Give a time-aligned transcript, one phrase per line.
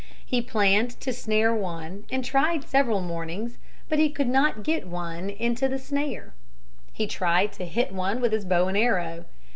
[0.25, 5.29] He planned to snare one and tried several mornings, but he could not get one
[5.29, 6.33] into the snare.
[6.91, 9.25] He tried to hit one with his bow and arrow.